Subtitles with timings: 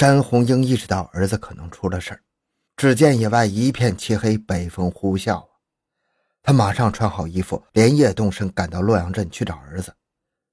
[0.00, 2.22] 詹红英意识到儿子可能出了事儿。
[2.74, 5.44] 只见野外一片漆黑，北风呼啸啊！
[6.42, 9.94] 他马上穿好衣服，连夜动身赶到洛阳镇去找儿子。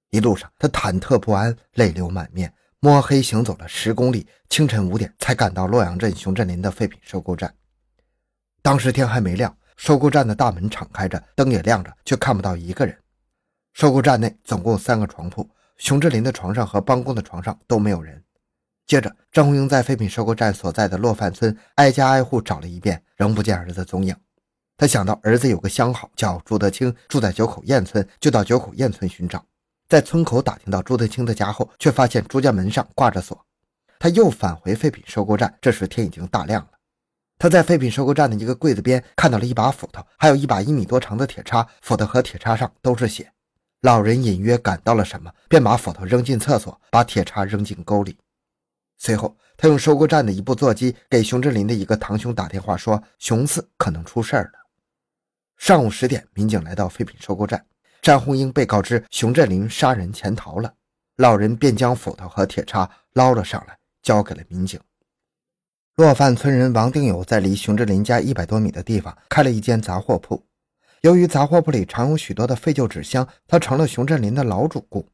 [0.10, 7.56] 一路上，他忐忑不安，泪流满面，摸黑行走了十公里，清晨五点才赶到洛阳镇熊振林的废品收购站。
[8.62, 12.94] 当时天还没亮，收购站的大门敞开着，灯也亮着，却看不到一个人。
[13.72, 18.22] 收购站内总共三个床铺，熊振林的床上和帮工的床上都没有人。
[18.88, 24.16] 接着，张红英在废品收购站所在的落范村挨家挨户找了一遍，仍不见儿子踪影。
[24.78, 29.44] 他想到儿子有个相好叫朱德清，住在九口堰村，就到九口堰村寻找。
[29.90, 33.38] 在村口打听到朱德清的家后，却发现朱家门上挂着锁。
[34.00, 36.70] 他又返回废品收购站，这时天已经大亮了。
[37.38, 43.30] 他在废品收购站的一个柜子边看到了一把斧头，还有一把一米多长的铁叉，斧头和铁叉上都是血。
[43.82, 48.18] 老人隐约感到了什么，便把斧头扔进厕所，把铁叉扔进沟里。
[48.98, 54.52] 随后，他用收购站的一部座机给熊振林的一个堂兄打电话，说熊四可能出事了。
[55.58, 57.66] 上午十点，民警来到废品收购站，
[58.02, 60.74] 詹红英被告知熊振林杀人潜逃了，
[61.18, 64.80] 老人便将斧头和铁叉捞了上来，交给了民警。
[65.96, 70.44] 落范村人王定友在离熊振林家一百多米的地方开了一间杂货铺。
[71.02, 75.08] 由于杂货铺里藏有许多的废旧纸箱，他成了熊振林的老主顾。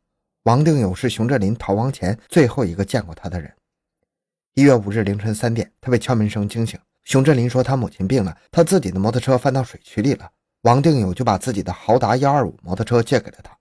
[0.44, 3.53] 王定友是熊振林逃亡前最后一个见过他的人。
[4.55, 6.79] 一月五日凌晨三点，他被敲门声惊醒。
[7.03, 10.29] 熊振林说他母亲病了，他自己的摩托车翻到水渠里了。
[10.61, 13.51] 王定友就把自己的豪达幺二五摩托车借给了他。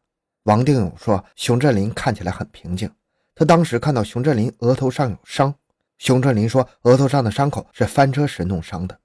[0.42, 2.90] 王定友说，熊振林看起来很平静。
[3.34, 5.54] 他当时看到熊振林额头上有伤。
[5.96, 8.98] 熊振林说，额头上的伤口是翻车时弄伤的。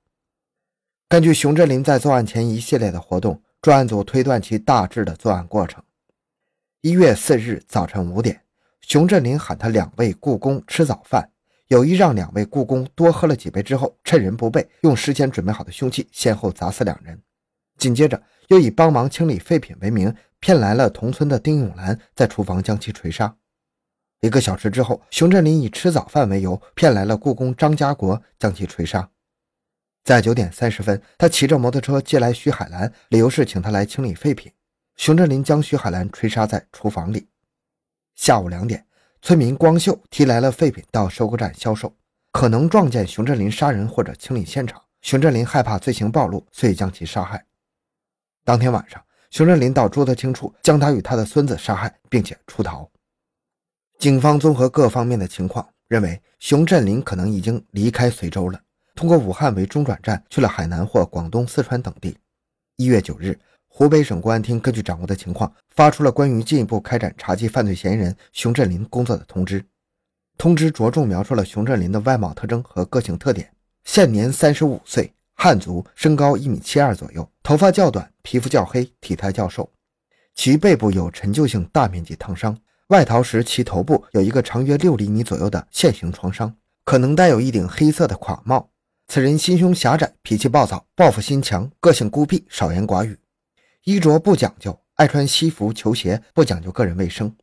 [1.07, 5.81] 根据熊振林在作案前一系列的活动，专案组推断其大致的作案过程。
[6.81, 8.41] 一月四日早晨五点，
[8.81, 11.29] 熊振林喊他两位雇工吃早饭，
[11.67, 17.21] 有意让两位雇工多喝了几杯之后，趁人不备，用事先准备好的凶器先后砸死两人。
[17.77, 23.35] 紧接着，又以帮忙清理废品为名，骗来了同村的丁永兰，在厨房将其锤杀。
[24.22, 29.09] 一个小时之后，熊振林以吃早饭为由，骗来了雇工张家国，将其锤杀。
[30.03, 34.51] 在九点三十分，他骑着摩托车接来徐海兰，理由是请他来清理废品。
[34.95, 37.27] 熊振林将徐海兰锤杀在厨房里。
[38.16, 38.87] 下午两点，
[39.27, 41.93] 村民光秀提来了废品到收购站销售，
[42.31, 44.81] 可能撞见熊振林杀人或者清理现场。
[45.01, 47.45] 熊振林害怕罪行暴露，遂将其杀害。
[48.45, 52.89] 当天晚上，熊振林到朱德清处将他与他的孙子杀害，并且出逃。
[53.99, 58.57] 警方综合各方面的情况，认为熊振林可能已经离开随州了。
[58.95, 62.17] 通过武汉为中转站去了海南或广东、四川等地。
[62.77, 63.38] 一月九日，
[63.77, 69.63] 湖北省公安厅根据掌握的情况，发出了关于进一步开展查缉犯罪嫌疑人熊振林工作的通知。
[70.35, 73.47] 通知着重描述了熊振林的外貌特征和个性特点：
[73.83, 79.69] 现年三十五岁，汉族，身高一米七二左右，头发较短，皮肤较黑，体态较瘦。
[80.33, 82.57] 其背部有陈旧性大面积烫伤，
[82.88, 86.51] 外逃时其头部有一个长约六厘米左右的线形创伤，
[86.83, 88.71] 可能戴有一顶黑色的垮帽。
[89.07, 93.15] 此人心胸狭窄，脾气暴躁，报复心强，个性孤僻，少言寡语，
[93.88, 97.34] 衣着不讲究，爱穿西服球鞋，不讲究个人卫生。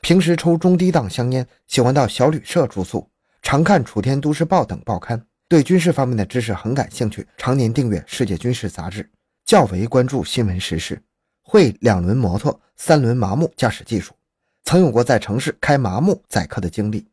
[0.00, 3.06] 平时抽中低档香烟，喜欢到小旅社住宿，
[3.42, 9.02] 常看《楚天都市报》等报刊，对军事方面的知识很感兴趣，常年订阅《世界军事杂志》，
[9.44, 11.02] 较为关注新闻时事，
[11.42, 14.14] 会两轮摩托、三轮麻木驾驶技术，
[14.62, 17.06] 曾有过在城市开麻木载客的经历。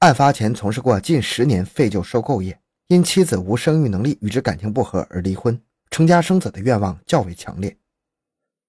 [0.00, 2.60] 案发前从事过近十年废旧收购业。
[2.88, 5.58] 因妻子无生育能力，与之感情不和而离婚，
[5.90, 7.74] 成家生子的愿望较为强烈。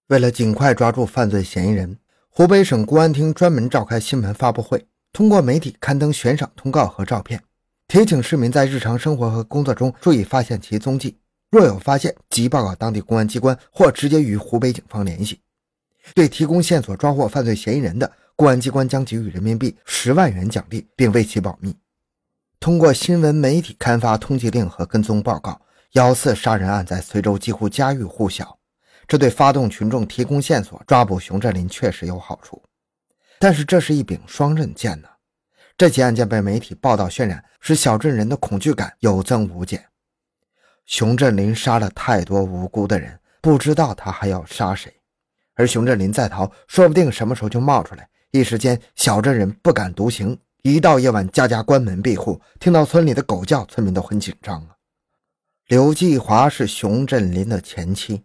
[0.08, 1.98] 为了尽快抓住犯罪嫌疑人，
[2.30, 7.42] 湖北省公安厅专门召开新闻发布会，通过媒体刊登悬赏通告和照片，
[7.88, 11.18] 提醒市民在日常生活和工作中注意发现其踪迹，
[11.50, 15.40] 若有发现即报告当地公安机关或直接与湖北警方联系。
[16.14, 21.74] 对提供线索抓获犯罪嫌疑人的，公安机关将给予人民币十万元奖励，并为其保密。
[22.60, 25.62] 通过新闻媒体刊发通缉令和跟踪报告，
[25.94, 28.60] 幺四杀人案在随州几乎家喻户晓。
[29.14, 32.60] 这对发动群众提供线索、抓捕熊振林确实有好处。
[33.38, 35.08] 但是这是一柄双刃剑呢。
[35.78, 39.86] 这起案件被媒体报道渲染，使小镇人的恐惧感有增无减。
[40.88, 44.92] 熊振林杀了太多无辜的人，不知道他还要杀谁。
[45.54, 48.10] 而熊振林在逃，说不定什么时候就冒出来。
[48.32, 50.36] 一时间，小镇人不敢独行。
[50.64, 54.70] 一到夜晚，家家关门闭户，听到村里的狗叫，村民都很紧张啊。
[55.68, 58.24] 刘继华是熊振林的前妻，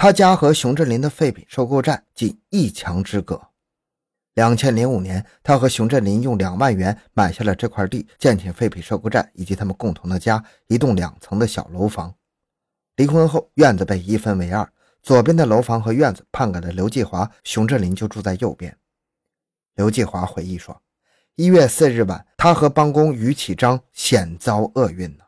[0.00, 3.48] 他家和熊振林的废品收购站仅一墙之隔。
[4.34, 12.14] 两千零五年，他和熊振林用两万元买下了这块地，建起废品收购站以及他们共同的家——一栋两层的小楼房。
[12.94, 14.72] 离婚后，院子被一分为二，
[15.02, 18.78] 左边的楼房和院子判给了刘继华，熊振林就住在右边。
[19.74, 20.80] 刘继华回忆说
[21.34, 25.24] ：“一月四日晚，他和帮工于启章险遭厄运呢。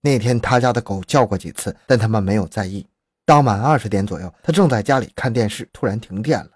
[0.00, 2.86] 那天他家的狗叫过几次，但他们没有在意。
[3.24, 6.50] 当晚二十点左右，他正在家里看电视，突然停电了。”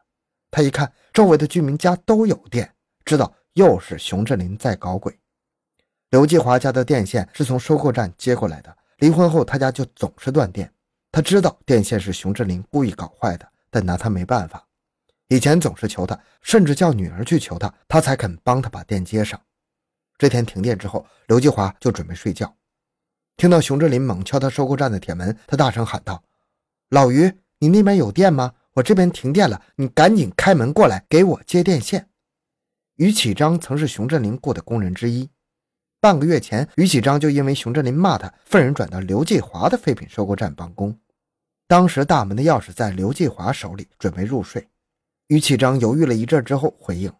[0.50, 2.72] 他一看，周围的居民家都有电，
[3.04, 5.18] 知道又是熊振林在搞鬼。
[6.10, 10.72] 刘继华家的电线是从收购站接过来的，离婚后他家就总是断电。
[11.12, 14.66] 他知道电线是熊振林故意搞坏的，但拿他没办法。
[15.28, 19.40] 以前总是求他，甚至叫女儿去求他，他才肯帮他把电接上。
[20.18, 22.54] 这天停电之后，刘继华就准备睡觉，
[23.36, 26.22] 听到熊振林猛敲他收购站的铁门，他大声喊道
[26.90, 32.10] ：“老于，你那边有电吗？”我这边停电了，你赶紧开门过来给我接电线。
[32.96, 35.30] 于启章曾是熊振林雇的工人之一，
[35.98, 40.94] 半个月前，于启章就因为熊振林骂他，愤然转到刘继华的废品收购站办公。
[41.66, 44.68] 当时大门的钥匙在刘继华手里，准备入睡。
[45.28, 47.10] 于启章犹豫了一阵之后回应：“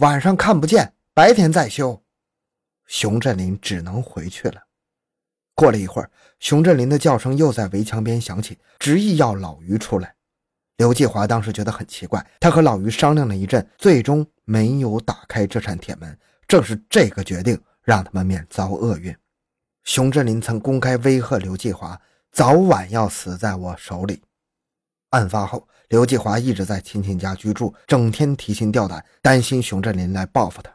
[0.00, 2.04] 晚上看不见，白天再修。”
[2.84, 4.63] 熊振林只能回去了。
[5.54, 6.10] 过了一会儿，
[6.40, 10.14] 熊振林的叫声又在围墙边响起，执意要老于出来。
[10.76, 16.18] 刘继华当时觉得很奇怪，他和老于商量了一阵，最终没有打开这扇铁门。
[16.48, 19.14] 正是这个决定，让他们免遭厄运。
[19.84, 21.98] 熊振林曾公开威吓刘继华，
[22.32, 24.20] 早晚要死在我手里。
[25.10, 30.73] 案发后，刘继华一直在亲戚家居住，整天提心吊胆，担心熊振林来报复他。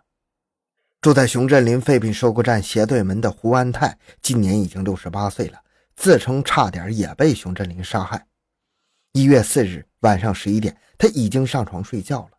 [1.01, 5.57] 住在熊振林废品收购站斜对门的胡安泰，今年已经六十八岁了，
[5.95, 8.27] 自称差点也被熊振林杀害。
[9.13, 12.31] 一月四日晚上十一点，他已经上床睡觉了。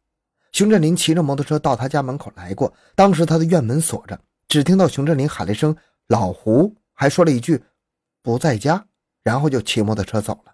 [0.53, 5.75] 熊振林骑着摩托车到他家门口来过，当时他的院门锁着，只听到熊振林喊了一声
[6.09, 7.65] “老胡”，还说了一句
[8.23, 8.85] “不在家”，
[9.25, 10.53] 然后就骑摩托车走了。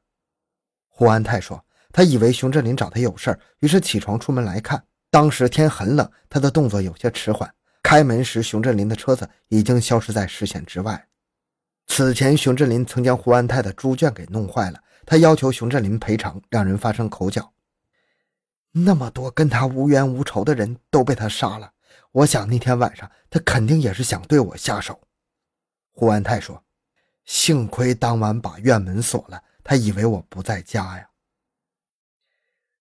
[0.89, 4.85] 胡安泰说，他以为熊振林找他有事于是起床出门来看。
[5.11, 7.53] 当时天很冷，他的动作有些迟缓。
[7.87, 11.07] 开门时，熊振林的车子已经消失在视线之外。
[11.87, 14.83] 此前，熊振林曾将胡安泰的猪圈给弄坏了。
[15.07, 17.53] 他要求熊振林赔偿，两人发生口角。
[18.73, 21.75] 那么多跟他无冤无仇的人都被他杀了，
[22.11, 25.01] 我想那天晚上他肯定也是想对我下手。
[25.93, 26.65] 胡安泰说
[27.25, 31.09] ：“幸亏当晚把院门锁了，他以为我不在家呀。”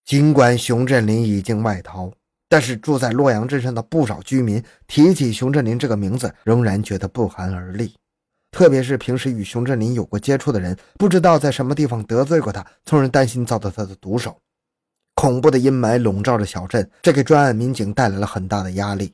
[0.03, 2.11] 尽管熊振林已经外逃，
[2.55, 7.93] 但是住在洛阳镇上的不少居民提起熊振林这个名字，仍然觉得不寒而栗。
[8.49, 14.39] 特别是平时与熊振林有过接触的人，不知道在什么地方得罪过他，从而担心遭到他的毒手。
[15.15, 19.13] 恐怖的阴霾笼罩着小镇，这给专案民警带来了很大的压力。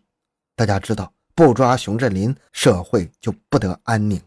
[0.55, 4.21] 大家知道，不抓熊振林，社会就不得安宁。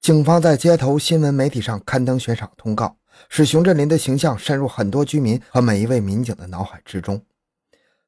[0.00, 2.96] 警方在街头新闻媒体上刊登悬赏通告，
[3.28, 7.20] 使熊振林的形象渗入很多居民和每一位民警的脑海之中。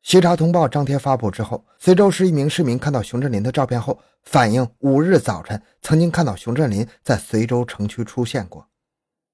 [0.07, 8.65] 协查通报张贴发布之后，随州市一名市民看到熊振林的照片后，反映五日早晨曾经看到熊振林在随州城区出现过。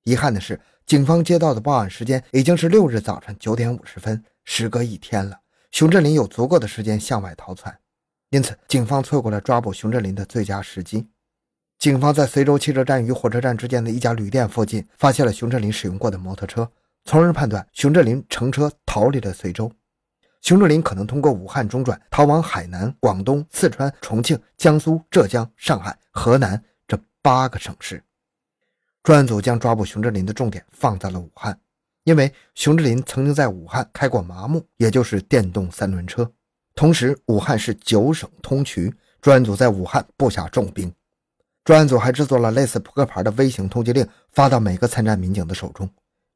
[0.04, 5.38] 遗憾的是，警方接到的报案时间已经是六日早晨九点五十分，时隔一天了，
[5.72, 7.78] 熊振林有足够的时间向外逃窜，
[8.30, 11.06] 因此警方错过了抓捕熊振林的最佳时机。
[11.78, 16.66] 警方在随州汽车站与火车站之间的一家旅店附近发现了熊振林使用过的摩托车，
[17.04, 19.70] 从而判断熊振林乘车逃离了随州。
[20.42, 28.02] 熊志林可能通过武汉中转，逃往海南、广东、四川、重庆、江苏、浙江、上海、河南这八个省市。
[29.04, 31.56] 专案组将抓捕熊志林的重点放在了武汉，
[32.02, 36.28] 因为熊志林曾经在武汉开过麻木，也就是电动三轮车。
[36.74, 40.92] 同时，武汉是九省通衢，专案组在武汉布下重兵。
[41.64, 45.88] 专案组还制作了类似扑克牌的微型通缉令，发到每个参战民警的手中。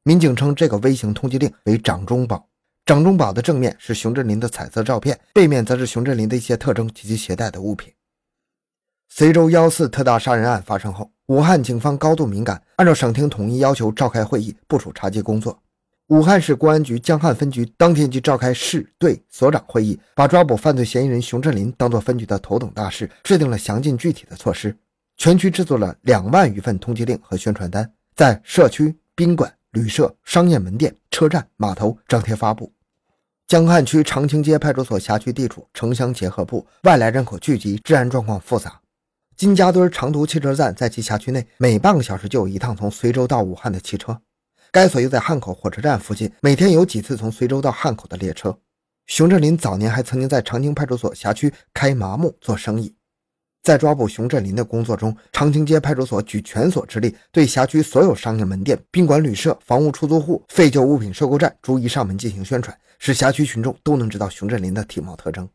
[0.03, 2.47] 民警称这个微型通缉令为“掌中宝”。
[2.87, 7.91] 掌中宝的正面是熊振林的彩色照片，背面则是熊振林的一些特征及其携带的物品。
[9.09, 15.61] 随州幺四特大杀人案发生后，武汉警方高度敏感，按照省厅统一要求召开会议，部署查缉工作。
[16.07, 24.73] 武汉市公安局江汉分局当天即召开市队所长会议，把抓捕犯罪嫌疑人熊振林当作分局的头等大事，制定了详尽具体的措施。
[25.17, 32.71] 全区制作了两万余份通缉令和宣传单，在社区、宾馆、旅社、商业门店、车站、码头张贴发布。
[33.47, 38.81] 江汉区长青街派出所辖区地处城乡结合部，外来人口聚集，治安状况复杂。
[39.37, 44.19] 金家墩长途汽车站在其辖区内，每半个小时就有一趟从随州到武汉的汽车。
[44.69, 48.59] 该所又在汉口火车站附近，每天有几次从随州到汉口的列车。
[49.05, 52.96] 熊振林早年还曾经在长青派出所辖区开麻木做生意。
[53.67, 65.45] 在抓捕熊振林的工作中，长青街派出所举全所之力，对辖区所有商业门店、宾馆、旅社、房屋出租户、废旧物品收购站逐一上门进行宣传，使辖区群众都能知道熊振林的体貌特征。